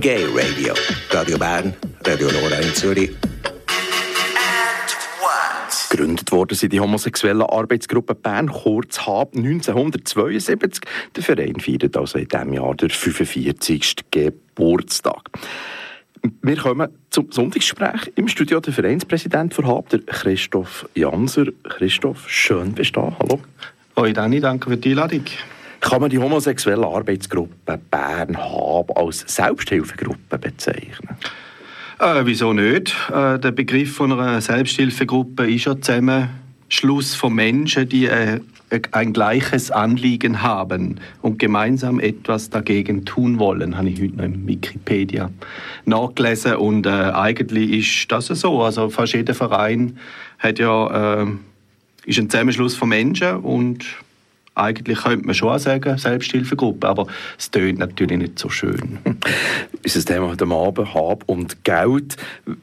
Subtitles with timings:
[0.00, 0.72] Gay Radio.
[1.10, 1.74] Radio Bern,
[2.06, 3.10] Radio Nora in Zürich.
[5.90, 10.82] Gegründet worden sind die homosexuelle Arbeitsgruppe Bern, kurz HAB 1972.
[11.14, 13.96] Der Verein feiert also in diesem Jahr den 45.
[14.10, 15.28] Geburtstag.
[16.40, 18.60] Wir kommen zum Sonntagsgespräch im Studio.
[18.60, 21.46] Der Vereinspräsident von HAB, der Christoph Janser.
[21.64, 23.16] Christoph, schön bist du da.
[23.18, 23.40] Hallo.
[23.96, 25.24] Hoi Danny, danke für die Einladung.
[25.82, 31.16] Kann man die homosexuelle Arbeitsgruppe Bern HAB als Selbsthilfegruppe bezeichnen?
[31.98, 32.94] Äh, wieso nicht?
[33.12, 38.38] Äh, der Begriff von einer Selbsthilfegruppe ist ja Zusammenschluss von Menschen, die äh,
[38.92, 44.46] ein gleiches Anliegen haben und gemeinsam etwas dagegen tun wollen, habe ich heute noch in
[44.46, 45.30] Wikipedia
[45.84, 46.54] nachgelesen.
[46.54, 48.62] Und äh, eigentlich ist das so.
[48.62, 49.98] Also fast jeder Verein
[50.38, 51.26] hat ja, äh,
[52.06, 53.84] ist ein Zusammenschluss von Menschen und
[54.54, 57.06] eigentlich könnte man schon sagen, Selbsthilfegruppe, aber
[57.38, 58.98] es tönt natürlich nicht so schön.
[59.84, 62.16] Unser Thema heute Abend, Hab und Geld.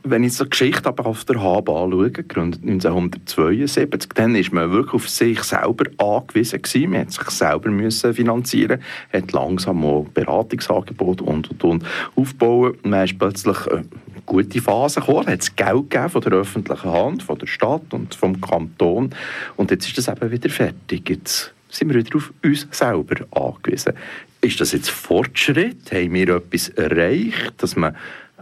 [0.04, 4.72] Wenn ich so die Geschichte aber auf der Hab anschaue, gegründet 1972, dann ist man
[4.72, 6.92] wirklich auf sich selber angewiesen gewesen.
[6.92, 8.82] Man hat sich selber müssen finanzieren,
[9.12, 12.78] hat langsam auch Beratungsangebote und, und, und aufbauen.
[12.84, 13.86] Man ist plötzlich eine
[14.26, 18.14] gute Phase gekommen, hat es Geld gegeben von der öffentlichen Hand, von der Stadt und
[18.14, 19.10] vom Kanton
[19.58, 21.10] und jetzt ist das eben wieder fertig.
[21.10, 23.94] Jetzt sind wir wieder auf uns selber angewiesen.
[24.42, 25.92] Ist das jetzt Fortschritt?
[25.92, 27.96] Haben wir etwas erreicht, dass man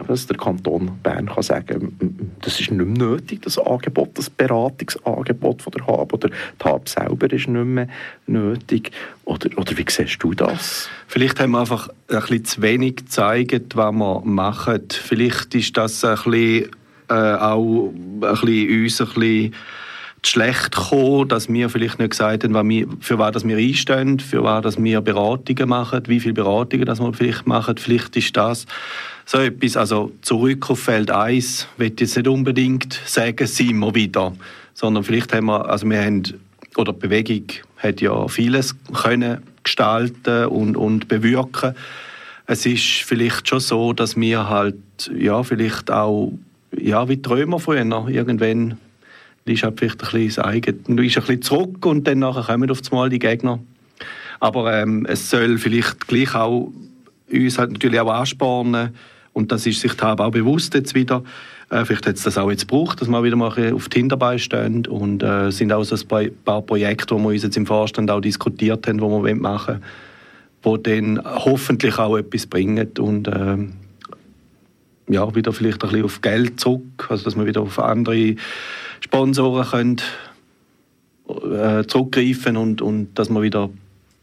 [0.06, 5.62] dass der Kanton Bern kann sagen das ist nicht mehr nötig, das Angebot, das Beratungsangebot
[5.62, 7.88] von der HAB oder die HAB selber ist nicht mehr
[8.26, 8.92] nötig.
[9.24, 10.88] Oder, oder wie siehst du das?
[11.06, 14.84] Vielleicht haben wir einfach ein bisschen zu wenig gezeigt, was wir machen.
[14.90, 16.70] Vielleicht ist das ein bisschen,
[17.08, 19.54] äh, auch ein bisschen uns ein bisschen
[20.24, 25.00] schlecht gekommen, dass wir vielleicht nicht gesagt haben, für was wir einstehen, für was wir
[25.00, 27.76] Beratungen machen, wie viele Beratungen das wir vielleicht machen.
[27.76, 28.66] Vielleicht ist das
[29.24, 34.34] so etwas, also zurück auf Feld 1, will jetzt nicht unbedingt sagen, sind wir wieder,
[34.74, 36.22] sondern vielleicht haben wir, also wir haben,
[36.76, 37.44] oder die Bewegung
[37.76, 41.74] hat ja vieles können gestalten und, und bewirken.
[42.46, 44.76] Es ist vielleicht schon so, dass wir halt,
[45.16, 46.32] ja, vielleicht auch,
[46.76, 48.78] ja, wie Träumer früher, irgendwann
[49.48, 50.78] ist halt vielleicht ein bisschen das eigene.
[50.86, 53.58] Du bist ein bisschen zurück und dann nachher kommen auf einmal die Gegner.
[54.40, 56.72] Aber ähm, es soll vielleicht gleich auch
[57.30, 58.90] uns halt natürlich auch anspornen
[59.32, 61.22] und das ist sich da auch bewusst jetzt wieder.
[61.70, 64.38] Äh, vielleicht hat es das auch jetzt gebraucht, dass wir wieder mal auf die Hinterbeine
[64.38, 68.10] stehen und äh, sind auch so ein paar Projekte, die wir uns jetzt im Vorstand
[68.10, 69.82] auch diskutiert haben, die wir machen
[70.62, 73.56] wollen, die dann hoffentlich auch etwas bringen und äh,
[75.10, 78.34] ja, wieder vielleicht ein bisschen auf Geld zurück, also dass wir wieder auf andere
[79.00, 79.96] Sponsoren können,
[81.28, 83.70] äh, zurückgreifen und, und dass wir wieder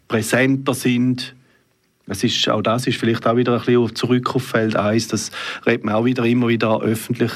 [0.08, 1.36] präsenter sind.
[2.08, 5.08] Es ist, auch das ist vielleicht auch wieder ein bisschen zurück auf Feld 1.
[5.08, 5.31] Das
[5.66, 7.31] redet man auch wieder immer wieder öffentlich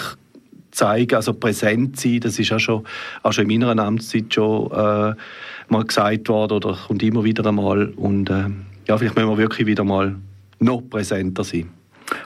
[0.72, 2.20] zeigen, also präsent sein.
[2.20, 2.84] Das ist auch schon,
[3.24, 5.16] auch schon in meiner Amtszeit schon äh,
[5.70, 7.90] mal gesagt worden oder kommt immer wieder einmal.
[7.96, 8.46] Und äh,
[8.88, 10.16] ja, vielleicht müssen wir wirklich wieder mal
[10.60, 11.70] noch präsenter sein.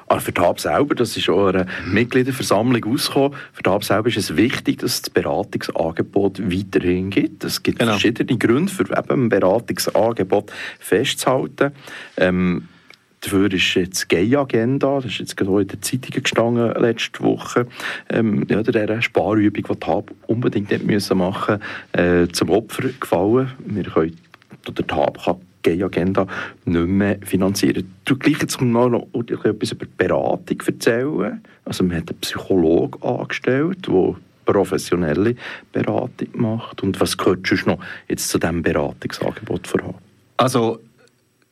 [0.08, 4.10] Aber für die HAB selber, das ist auch eine Mitgliederversammlung ausgekommen, für die HAB selber
[4.10, 7.44] ist es wichtig, dass es das Beratungsangebot weiterhin gibt.
[7.44, 7.92] Es gibt genau.
[7.92, 11.72] verschiedene Gründe, für eben ein Beratungsangebot festzuhalten.
[12.18, 12.68] Ähm,
[13.24, 17.68] Dafür ist jetzt die Gay-Agenda, das ist jetzt gerade in den Zeitungen gestanden letzte Woche,
[18.10, 21.62] ähm, ja, der Sparübung, die die HAB unbedingt nicht müssen machen
[21.94, 23.54] äh, zum Opfer gefallen.
[23.66, 24.18] Wir können,
[24.68, 26.28] oder die HAB kann Gay-Agenda
[26.66, 27.94] nicht mehr finanzieren.
[28.06, 31.42] Du gleich jetzt mal noch etwas über die Beratung erzählen.
[31.66, 34.16] Also man hat einen Psychologen angestellt, der
[34.46, 35.36] professionelle
[35.72, 36.84] Beratung macht.
[36.84, 39.96] Und was gehört du noch jetzt zu diesem Beratungsangebot voran?
[40.38, 40.80] Also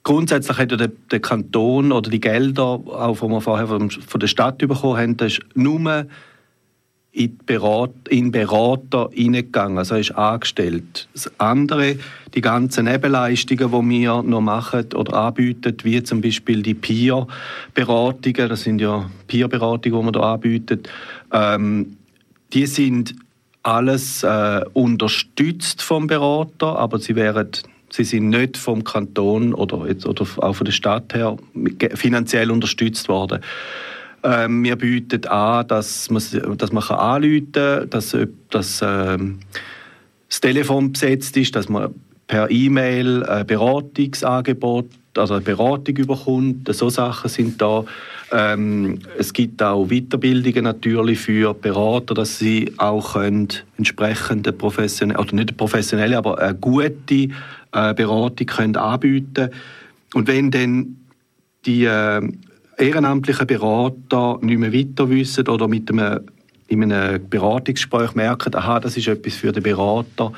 [0.03, 4.57] grundsätzlich hat der, der Kanton oder die Gelder, auch die wir vorher von, der Stadt
[4.57, 6.05] bekommen haben, das ist nur
[7.13, 11.09] in, Berat, in Berater hineingegangen, also ist angestellt.
[11.13, 11.97] Das andere,
[12.33, 18.61] die ganzen Nebenleistungen, die wir noch machen oder anbieten, wie zum Beispiel die Peer-Beratungen, das
[18.61, 20.83] sind ja Peer-Beratungen, die wir hier anbieten,
[21.33, 21.97] ähm,
[22.53, 23.15] die sind
[23.63, 27.49] alles äh, unterstützt vom Berater, aber sie wären
[27.93, 31.35] Sie sind nicht vom Kanton oder, jetzt, oder auch von der Stadt her
[31.93, 33.41] finanziell unterstützt worden.
[34.23, 38.15] Ähm, wir bieten an, dass man, dass man anrufen kann, dass,
[38.49, 39.39] dass ähm,
[40.29, 41.93] das Telefon besetzt ist, dass man
[42.27, 44.85] per E-Mail ein Beratungsangebot,
[45.17, 46.73] also eine Beratung überkommt.
[46.73, 47.83] So Sachen sind da.
[48.31, 55.35] Ähm, es gibt auch Weiterbildungen natürlich für Berater, dass sie auch können entsprechende professionelle, oder
[55.35, 57.27] nicht professionelle, aber eine gute
[57.73, 59.49] äh, Beratung können anbieten
[60.13, 60.95] Und wenn dann
[61.65, 62.21] die äh,
[62.81, 66.21] ehrenamtlichen Berater nicht mehr weiter wissen oder mit einem,
[66.67, 70.33] in einem Beratungsgespräch merken, aha, das ist etwas für den Berater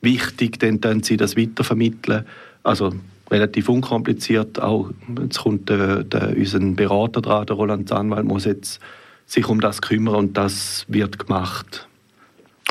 [0.00, 2.24] wichtig, dann können sie das weitervermitteln.
[2.62, 2.92] Also
[3.30, 4.60] relativ unkompliziert.
[4.60, 4.90] Auch
[5.20, 8.80] jetzt kommt der, der, unser Berater dran, der Roland Zahnwald, muss jetzt
[9.26, 11.86] sich um das kümmern und das wird gemacht.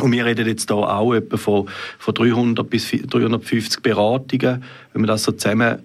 [0.01, 1.69] Und wir reden jetzt hier auch etwa von,
[2.00, 4.63] von 300 bis 350 Beratungen.
[4.94, 5.79] Wenn man das so zusammen,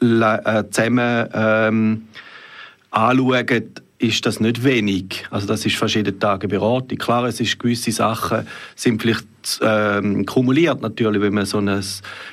[0.00, 2.02] äh, zusammen ähm,
[2.96, 5.24] anschaut, ist das nicht wenig.
[5.30, 6.98] Also das ist fast jeden Tag eine Beratung.
[6.98, 9.26] Klar, es ist gewisse Sachen sind vielleicht
[9.62, 11.84] ähm, kumuliert natürlich, wenn man so ein, in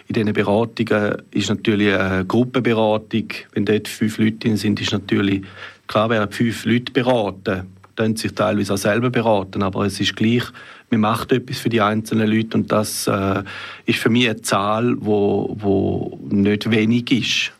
[0.09, 5.43] diesen Beratungen ist natürlich eine Gruppenberatung, wenn dort fünf Leute sind, ist natürlich
[5.87, 10.43] klar, werden fünf Leute beraten, dann sich teilweise auch selber beraten, aber es ist gleich,
[10.89, 12.57] man macht etwas für die einzelnen Leute.
[12.57, 13.43] Und das äh,
[13.85, 17.51] ist für mich eine Zahl, wo, wo nicht wenig ist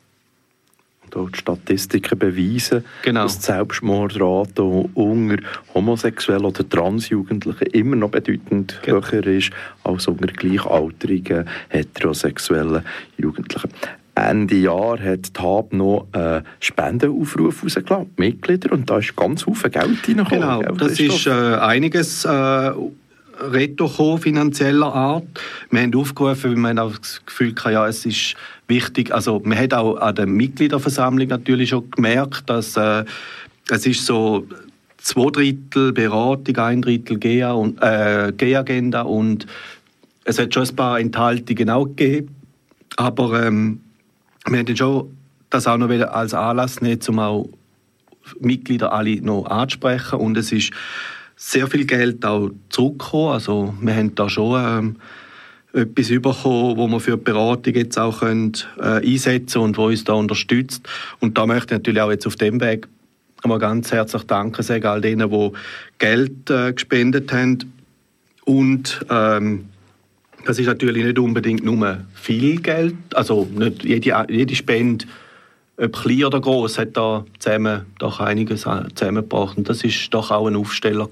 [1.15, 3.24] die Statistiken beweisen, genau.
[3.24, 5.38] dass die Selbstmordrate unter
[5.74, 9.01] Homosexuellen oder Transjugendlichen immer noch bedeutend genau.
[9.06, 9.51] höher ist
[9.83, 12.83] als unter gleichaltrigen heterosexuellen
[13.18, 13.69] Jugendlichen.
[14.15, 19.54] Ende Jahr hat die HAB noch einen Spendenaufruf rausgelassen, Mitglieder, und da ist ganz viel
[19.71, 20.30] Geld reingekommen.
[20.30, 22.71] Genau, das ist äh, einiges äh,
[23.51, 25.25] Retto finanzieller Art.
[25.69, 28.36] Wir haben aufgerufen, weil auch das Gefühl hatten, ja, es ist
[28.68, 33.04] wichtig, also man hat auch an der Mitgliederversammlung natürlich schon gemerkt, dass äh,
[33.69, 34.48] es ist so
[34.98, 39.45] zwei Drittel Beratung, ein Drittel GEA und, äh, GEA-Agenda und
[40.24, 42.34] es hat schon ein paar Enthaltungen auch gegeben,
[42.95, 43.81] aber ähm,
[44.48, 45.16] wir haben schon
[45.50, 47.50] das auch noch als Anlass nehmen, um auch
[48.40, 50.19] Mitglieder alle noch anzusprechen.
[50.19, 50.72] Und es ist
[51.45, 53.34] sehr viel Geld auch zurückgekommen.
[53.34, 54.95] Also wir haben da schon
[55.74, 59.88] ähm, etwas bekommen, wo wir für die Beratung jetzt auch können, äh, einsetzen und wo
[59.88, 60.88] uns da unterstützt.
[61.19, 62.88] Und da möchte ich natürlich auch jetzt auf dem Weg
[63.44, 65.51] einmal ganz herzlich Danke sagen all denen, die
[65.98, 67.74] Geld äh, gespendet haben.
[68.45, 69.66] Und ähm,
[70.45, 75.06] das ist natürlich nicht unbedingt nur viel Geld, also nicht jede, jede Spende
[75.78, 79.58] ob klein oder groß, hat da zusammen doch einiges zusammengebracht.
[79.58, 81.10] Und das ist doch auch ein Aufsteller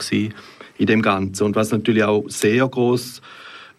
[0.78, 1.44] in dem Ganzen.
[1.44, 3.22] Und was natürlich auch sehr groß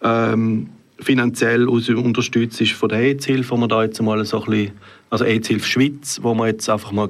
[0.03, 0.69] ähm,
[0.99, 3.17] finanziell unterstützt ist von der
[3.49, 4.73] wo wir da jetzt mal so ein bisschen,
[5.11, 7.09] also AIDS-Hilfe Schweiz, wo wir jetzt einfach mal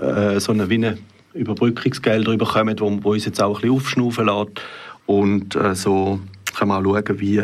[0.00, 0.98] äh, so eine, wie eine
[1.34, 4.62] Überbrückungsgelder bekommen, wo, wo uns jetzt auch ein bisschen aufschnaufen lässt.
[5.06, 6.20] Und äh, so
[6.56, 7.42] können wir auch schauen, wie,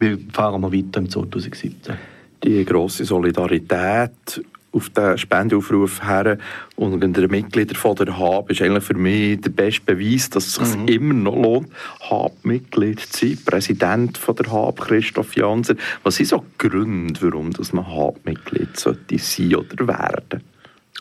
[0.00, 1.96] wie fahren wir weiter im 2017.
[2.44, 4.42] Die grosse Solidarität
[4.76, 6.38] auf den Spendeaufruf her
[6.76, 10.54] und der Mitglieder von der HAB ist eigentlich für mich der beste Beweis, dass es
[10.54, 10.88] sich mhm.
[10.88, 11.68] immer noch lohnt,
[12.10, 13.38] HAB-Mitglied zu sein.
[13.44, 15.76] Präsident von der HAB, Christoph Janser.
[16.02, 20.42] Was sind so Gründe, warum dass man HAB-Mitglied sollte sein oder werden?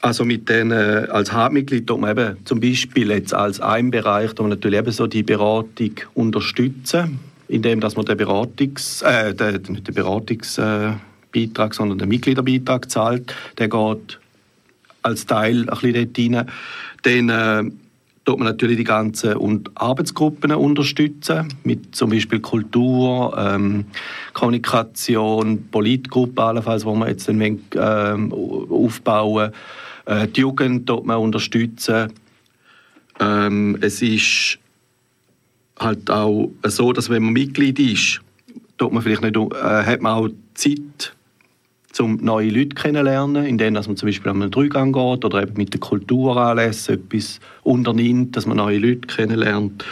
[0.02, 4.32] Also mit den, äh, als HAB-Mitglied tut man eben zum Beispiel jetzt als ein Bereich,
[4.38, 9.64] wo man natürlich eben so die Beratung unterstützen, indem dass man den Beratungs, äh, den,
[9.64, 10.92] den Beratungs äh,
[11.36, 13.36] Beitrag, sondern der Mitgliederbeitrag zahlt.
[13.58, 14.20] Der geht
[15.02, 16.48] als Teil ein bisschen dort rein.
[17.04, 17.72] Dann äh,
[18.26, 23.86] tut man natürlich die ganzen und Arbeitsgruppen unterstützen, mit zum Beispiel Kultur, ähm,
[24.34, 29.52] Kommunikation, Politgruppen allenfalls, wo man jetzt ein wenig ähm, aufbauen.
[30.06, 32.12] Äh, die Jugend tut man unterstützen.
[33.20, 34.58] Ähm, es ist
[35.80, 38.22] halt auch so, dass wenn man Mitglied ist,
[38.78, 41.15] tut man vielleicht nicht, äh, hat man auch Zeit
[42.00, 45.74] um neue Leute kennenzulernen, indem man zum Beispiel an einen Dreigang geht oder eben mit
[45.74, 49.84] der Kulturanlässe etwas unternimmt, dass man neue Leute kennenlernt.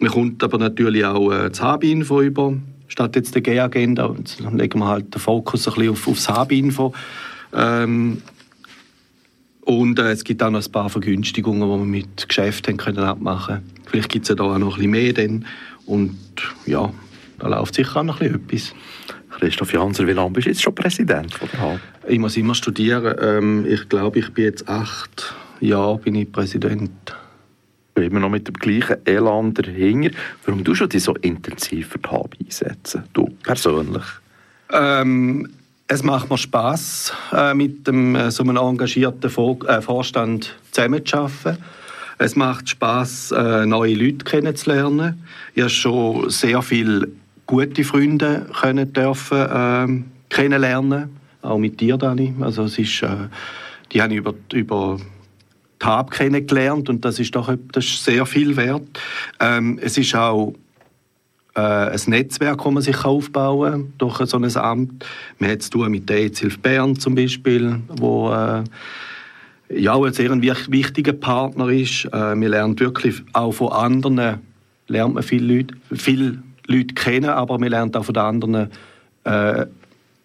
[0.00, 2.54] Man kommt aber natürlich auch äh, das Hab-Info über,
[2.88, 4.14] statt jetzt der G-Agenda.
[4.42, 6.92] Dann legen wir halt den Fokus ein bisschen auf, aufs Hab-Info.
[7.54, 8.22] Ähm,
[9.62, 13.56] und äh, es gibt auch noch ein paar Vergünstigungen, die wir mit Geschäften können abmachen
[13.56, 13.70] können.
[13.86, 15.12] Vielleicht gibt es ja da auch noch ein bisschen mehr.
[15.12, 15.46] Dann.
[15.86, 16.18] Und
[16.66, 16.92] ja,
[17.38, 18.74] da läuft sicher auch noch ein bisschen etwas.
[19.38, 21.80] Christoph Janser, wie lange bist du jetzt schon Präsident von der HAB?
[22.08, 23.14] Ich muss immer studieren.
[23.20, 26.90] Ähm, ich glaube, ich bin jetzt acht Jahre bin ich Präsident.
[27.96, 30.16] Immer noch mit dem gleichen Elan dahinter.
[30.44, 33.04] Warum du schon dich so intensiv für die HAB einsetzen?
[33.12, 34.04] Du persönlich?
[34.72, 35.48] Ähm,
[35.86, 39.30] es macht mir Spass, äh, mit dem, äh, so einem engagierten
[39.66, 41.58] äh, Vorstand zusammenzuarbeiten.
[42.18, 45.22] Es macht Spass, äh, neue Leute kennenzulernen.
[45.54, 47.12] Ich habe schon sehr viel
[47.46, 51.10] gute Freunde können dürfen äh, kennenlernen,
[51.42, 52.34] auch mit dir, Dani.
[52.40, 53.28] Also es ist, äh,
[53.92, 54.98] die habe ich über, über
[55.82, 59.00] Hab kennengelernt und das ist doch das ist sehr viel wert.
[59.40, 60.54] Ähm, es ist auch
[61.54, 65.04] äh, ein Netzwerk, das man sich aufbauen kann durch so ein Amt.
[65.38, 68.64] Man hat zu tun mit der EZ Bern zum Beispiel, wo äh,
[69.68, 72.06] ja, ein sehr wichtiger Partner ist.
[72.06, 74.40] Äh, man lernt wirklich auch von anderen,
[74.88, 78.70] lernt man viele Leute, viele Leute kennen, aber man lernt auch von den anderen
[79.24, 79.66] äh,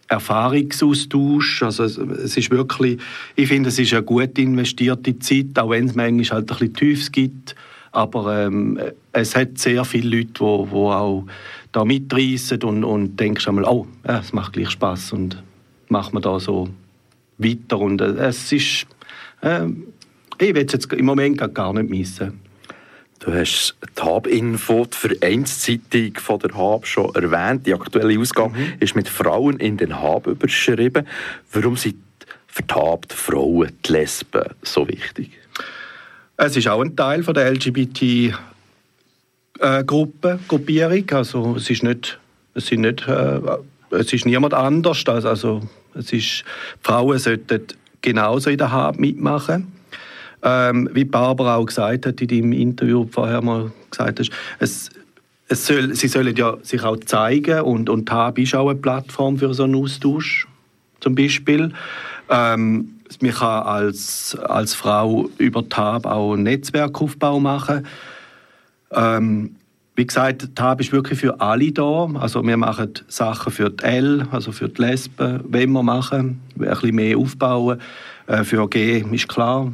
[0.07, 1.63] Erfahrungsaustausch.
[1.63, 2.99] Also es, es, ist wirklich,
[3.35, 6.73] ich finde, es ist eine gut investierte Zeit, auch wenn es manchmal halt ein bisschen
[6.73, 7.55] Tiefs gibt.
[7.91, 8.79] Aber ähm,
[9.13, 11.25] es hat sehr viele Leute, die, die auch
[11.71, 15.41] da mitreißen und, und denkst einmal, oh, ja, es macht gleich Spaß und
[15.87, 16.69] macht man da so
[17.37, 17.79] weiter.
[17.79, 18.85] Und äh, es ist,
[19.41, 19.65] äh,
[20.39, 22.48] ich will es jetzt im Moment gar nicht missen.
[23.19, 27.67] Du hast die Hab-Info, die Vereinszeitung von der Hab schon erwähnt.
[27.67, 28.73] Die aktuelle Ausgabe mhm.
[28.79, 31.05] ist mit Frauen in den Hab überschrieben.
[31.51, 31.95] Warum sind
[32.47, 35.31] für die Hab die Frauen, die Lesben, so wichtig?
[36.37, 38.01] Es ist auch ein Teil von der LGBT
[39.59, 41.03] äh, Gruppe, Gruppierung.
[41.11, 42.17] Also es ist nicht,
[42.53, 43.41] es sind nicht, äh,
[43.91, 45.03] es ist niemand anders.
[45.05, 45.61] Also
[45.93, 46.45] es ist,
[46.81, 47.67] Frauen sollten
[48.01, 49.78] genauso in der Hab mitmachen.
[50.41, 54.89] Ähm, wie Barbara auch gesagt hat in deinem Interview vorher mal gesagt hast, es,
[55.49, 59.37] es soll, sie sollen ja sich auch zeigen und, und TAB ist auch eine Plattform
[59.37, 60.47] für so einen Austausch
[60.99, 61.73] zum Beispiel.
[62.29, 67.85] Ähm, man kann als, als Frau über TAB auch einen Netzwerkaufbau machen.
[68.91, 69.55] Ähm,
[69.95, 72.07] wie gesagt, TAB ist wirklich für alle da.
[72.19, 76.69] Also wir machen Sachen für die L, also für die Lesben, wenn wir machen, ein
[76.69, 77.81] bisschen mehr aufbauen.
[78.29, 79.73] Äh, für G ist klar,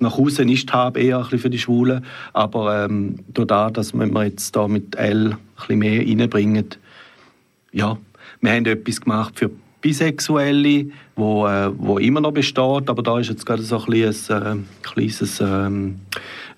[0.00, 4.54] nach außen ist TAB eher bisschen für die Schwulen, aber ähm, dadurch, dass wir jetzt
[4.54, 6.66] da mit L ein bisschen mehr reinbringen,
[7.72, 7.96] ja,
[8.42, 13.30] wir haben etwas gemacht für Bisexuelle, wo, äh, wo immer noch besteht, aber da ist
[13.30, 16.00] jetzt gerade so ein, kleines, äh, kleines ähm,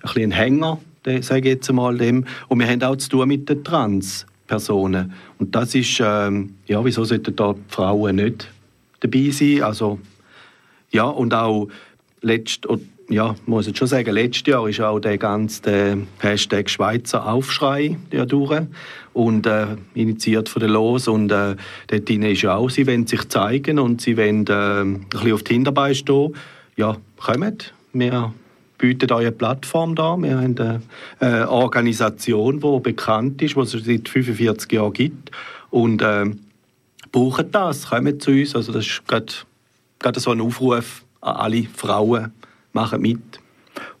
[0.03, 0.79] ein, ein Hänger,
[1.21, 2.25] sage ich jetzt mal dem.
[2.49, 5.13] Und wir haben auch zu tun mit den Trans-Personen.
[5.39, 8.49] Und das ist, ähm, ja, wieso sollten da die Frauen nicht
[8.99, 9.63] dabei sein?
[9.63, 9.99] Also,
[10.97, 11.67] ja, und auch
[12.21, 12.67] letzt,
[13.07, 18.25] ja, muss ich schon sagen, letztes Jahr ist auch der ganze Hashtag Schweizer Aufschrei ja
[18.25, 18.63] durch
[19.13, 21.55] und äh, initiiert von der Los und äh,
[21.87, 25.53] dort ist auch, sie wollen sich zeigen und sie wollen äh, ein bisschen auf die
[25.53, 26.33] Hinterbeine stehen.
[26.75, 28.33] Ja, kommt, wir
[28.79, 30.17] bieten euch eine Plattform da.
[30.17, 30.81] Wir haben eine,
[31.19, 35.31] eine Organisation, die bekannt ist, die es seit 45 Jahren gibt
[35.69, 36.25] und äh,
[37.11, 38.55] brauchen das, kommen zu uns.
[38.55, 39.33] Also das ist gerade,
[39.99, 42.33] gerade so ein Aufruf an alle Frauen,
[42.73, 43.39] machen mit.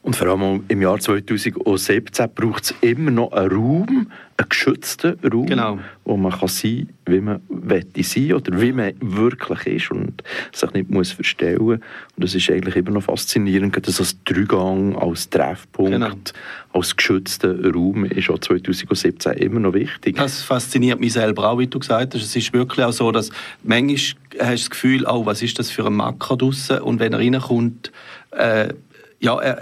[0.07, 5.47] Und vor allem im Jahr 2017 braucht es immer noch einen Raum, einen geschützten Raum,
[5.47, 5.79] genau.
[6.05, 10.23] wo man kann sein kann, wie man möchte sein oder wie man wirklich ist und
[10.53, 11.75] sich nicht muss verstellen muss.
[11.75, 16.11] Und das ist eigentlich immer noch faszinierend, dass als Dreigang, als Treffpunkt, genau.
[16.71, 20.15] als geschützter Raum ist auch 2017 immer noch wichtig.
[20.15, 22.23] Das fasziniert mich selber auch, wie du gesagt hast.
[22.23, 23.29] Es ist wirklich auch so, dass
[23.61, 26.79] manchmal hast du das Gefühl, oh, was ist das für ein Macker draussen?
[26.79, 27.91] Und wenn er reinkommt,
[28.31, 28.69] äh,
[29.19, 29.59] ja, er,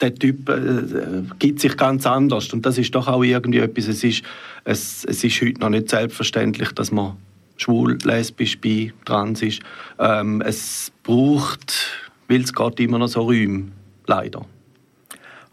[0.00, 2.52] der Typ äh, gibt sich ganz anders.
[2.52, 4.22] Und das ist doch auch irgendwie etwas, es ist,
[4.64, 7.16] es, es ist heute noch nicht selbstverständlich, dass man
[7.56, 9.62] schwul, lesbisch, bi, trans ist.
[9.98, 11.92] Ähm, es braucht,
[12.28, 13.68] weil es gerade immer noch so Räume,
[14.06, 14.44] leider.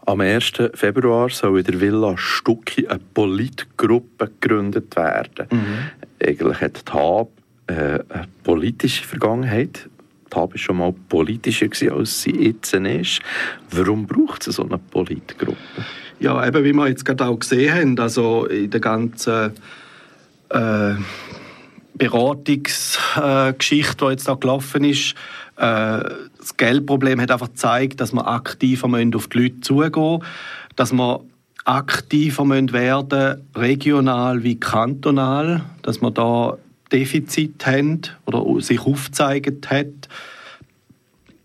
[0.04, 0.52] Am 1.
[0.74, 5.46] Februar soll in der Villa Stucki eine Politgruppe gegründet werden.
[5.50, 5.78] Mhm.
[6.20, 7.28] Eigentlich hat die HAB
[7.68, 7.72] äh,
[8.08, 9.88] eine politische Vergangenheit.
[10.32, 13.20] Tab schon mal politischer als sie jetzt ist.
[13.70, 15.58] Warum braucht es so eine Politgruppe?
[16.20, 19.52] Ja, eben wie wir jetzt gerade auch gesehen haben, also in der ganzen
[20.48, 20.94] äh,
[21.94, 25.14] Beratungsgeschichte, die jetzt da gelaufen ist,
[25.56, 26.02] äh,
[26.38, 30.22] das Geldproblem hat einfach gezeigt, dass wir aktiver auf die Leute zugehen müssen,
[30.76, 31.20] dass wir
[31.64, 36.56] aktiver werden regional wie kantonal, dass wir da
[36.92, 40.08] Defizit haben oder sich aufgezeigt hat.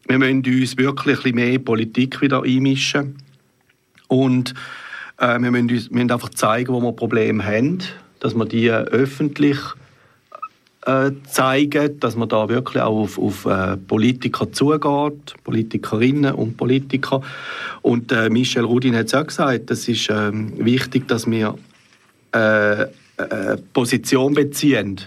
[0.07, 3.17] Wir müssen uns wirklich ein mehr Politik wieder einmischen.
[4.07, 4.53] Und
[5.19, 7.79] äh, wir, müssen uns, wir müssen einfach zeigen, wo wir Probleme haben,
[8.19, 9.57] dass wir die öffentlich
[10.85, 17.21] äh, zeigen, dass man da wirklich auch auf, auf äh, Politiker zugeht, Politikerinnen und Politiker.
[17.81, 21.55] Und äh, Michel Rudin hat es auch gesagt, es ist ähm, wichtig, dass wir
[22.33, 25.01] äh, äh, Position beziehen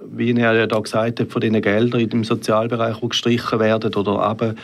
[0.00, 3.94] wie er ja da gesagt hat, von den Geldern in dem Sozialbereich, die gestrichen werden
[3.94, 4.54] oder aber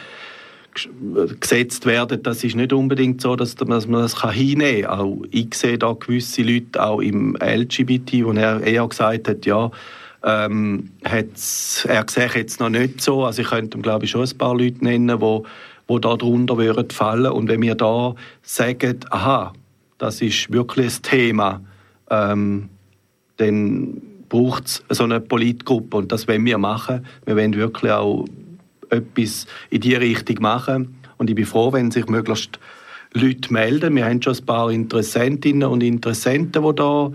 [1.41, 5.01] gesetzt werden, das ist nicht unbedingt so, dass, man das kann hinnehmen kann.
[5.01, 9.71] Auch ich sehe da gewisse Leute, auch im LGBT, wo er eher gesagt hat, ja,
[10.25, 13.25] ähm, er sehe jetzt noch nicht so.
[13.25, 15.45] Also ich könnte ihm, glaube ich, schon ein paar Leute nennen, wo,
[15.89, 17.33] wo da drunter würden fallen.
[17.33, 19.53] Und wenn wir da sagen, aha,
[19.99, 21.61] das ist wirklich ein Thema,
[22.09, 22.71] ähm,
[23.37, 24.01] dann
[24.33, 27.05] braucht es so eine Politgruppe und das wollen wir machen.
[27.27, 28.25] Wir wollen wirklich auch
[28.89, 30.95] etwas in diese Richtung machen.
[31.19, 32.59] Und ich bin froh, wenn sich möglichst
[33.13, 33.95] Leute melden.
[33.95, 37.13] Wir haben schon ein paar Interessentinnen und Interessenten, die da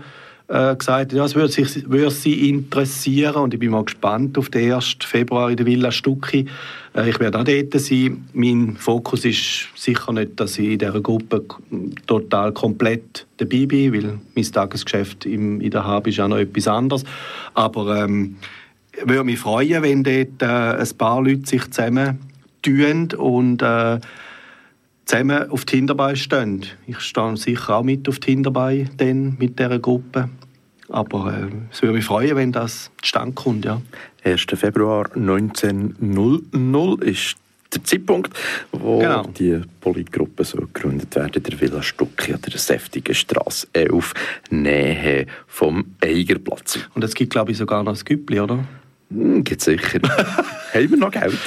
[0.48, 4.48] äh, gesagt ja, es würde, sich, würde sie interessieren und ich bin mal gespannt auf
[4.48, 4.96] den 1.
[5.02, 6.46] Februar in der Villa Stucki.
[6.96, 8.24] Äh, ich werde auch dort sein.
[8.32, 11.44] Mein Fokus ist sicher nicht, dass ich in dieser Gruppe
[12.06, 16.66] total komplett dabei bin, weil mein Tagesgeschäft im, in der Hab ist auch noch etwas
[16.66, 17.04] anderes.
[17.52, 18.36] Aber ähm,
[18.96, 22.18] ich würde mich freuen, wenn dort äh, ein paar Leute sich zusammen
[22.62, 24.00] tun und äh,
[25.04, 26.64] zusammen auf die Hinterbeine stehen.
[26.86, 28.88] Ich stehe sicher auch mit auf die Hinterbeine
[29.38, 30.30] mit dieser Gruppe.
[30.88, 33.64] Aber äh, es würde mich freuen, wenn das zustande kommt.
[33.64, 33.80] Ja.
[34.24, 34.46] 1.
[34.54, 37.36] Februar 1900 ist
[37.74, 38.32] der Zeitpunkt,
[38.72, 39.22] wo genau.
[39.24, 44.14] die Politgruppe so gegründet werden, der Villa Stucki an der Säftigen Straße 11,
[44.50, 46.78] Nähe vom Eigerplatz.
[46.94, 48.64] Und es gibt, glaube ich, sogar noch ein Güppli, oder?
[49.10, 50.00] Hm, gibt sicher.
[50.74, 51.38] Haben wir noch Geld?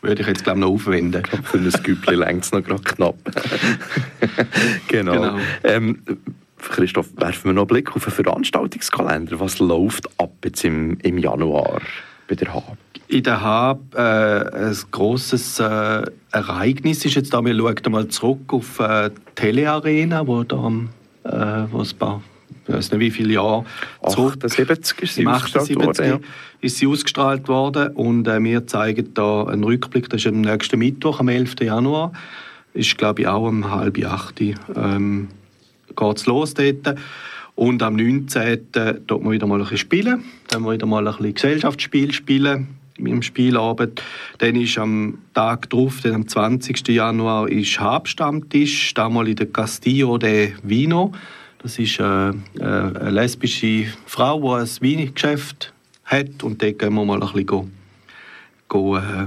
[0.00, 1.24] Würde ich jetzt, glaube noch aufwenden.
[1.42, 3.16] Für ein Güppli längt es noch gerade knapp.
[4.88, 5.12] genau.
[5.12, 5.38] genau.
[5.64, 5.98] Ähm,
[6.58, 9.40] Christoph, werfen wir noch einen Blick auf den Veranstaltungskalender.
[9.40, 11.80] Was läuft ab jetzt im, im Januar
[12.28, 12.76] bei der HAB?
[13.08, 18.52] In der HAB äh, ein grosses äh, Ereignis ist jetzt da, wir schauen mal zurück
[18.52, 20.70] auf äh, die Telearena, wo da
[21.24, 22.22] äh, wo ein paar
[22.66, 23.64] ich weiß nicht wie viele Jahre
[24.08, 24.44] zurück.
[24.44, 26.06] 78 ist sie ausgestrahlt worden.
[26.06, 26.18] Ja.
[26.60, 30.78] Ist sie ausgestrahlt worden und äh, wir zeigen da einen Rückblick, das ist am nächsten
[30.78, 31.54] Mittwoch, am 11.
[31.62, 32.12] Januar.
[32.74, 34.40] Ist glaube ich auch um halb acht.
[34.40, 35.28] Ähm,
[35.98, 36.94] geht es los dort.
[37.54, 38.68] Und am 19.
[38.72, 40.24] dort wir wieder mal ein bisschen spielen.
[40.48, 44.02] Dann wir wieder mal ein bisschen Gesellschaftsspiel spielen im Spielabend.
[44.38, 46.86] Dann ist am Tag darauf, am 20.
[46.88, 51.12] Januar, ist Habstammtisch, damals in der Castillo de Vino.
[51.62, 55.72] Das ist äh, äh, eine lesbische Frau, die ein Weingeschäft
[56.04, 57.68] hat und dort gehen wir mal ein bisschen go,
[58.68, 59.26] go, äh,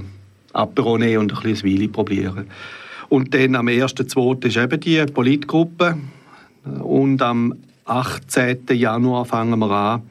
[0.54, 2.48] Apero und ein bisschen Wein probieren.
[3.10, 4.46] Und dann am 1.2.
[4.46, 5.98] ist eben die Politgruppe,
[6.64, 8.68] und am 18.
[8.72, 10.02] Januar fangen wir an,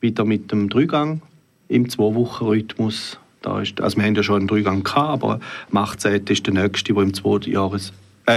[0.00, 1.22] wieder mit dem Dreigang
[1.68, 3.18] im Zwei-Wochen-Rhythmus.
[3.44, 6.26] Also wir haben ja schon einen Dreigang aber am 18.
[6.26, 7.14] ist der nächste, der im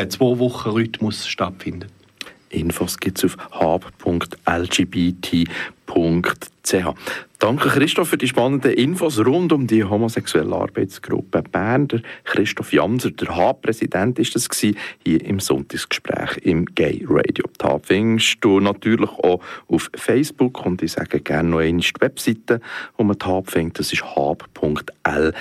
[0.09, 1.91] Zwei-Wochen-Rhythmus stattfindet.
[2.55, 4.35] Infos gibt es auf hab.lgbt.ch.
[7.39, 11.87] Danke Christoph für die spannenden Infos rund um die homosexuelle Arbeitsgruppe Bern.
[12.23, 17.45] Christoph Jamser, der Hab-Präsident, ist das hier im Sonntagsgespräch im Gay Radio.
[17.61, 22.61] Die findest du natürlich auch auf Facebook und ich sage gerne noch die Webseite,
[22.97, 23.79] wo man die Hab findet.
[23.79, 25.35] Das ist hab.lgbt.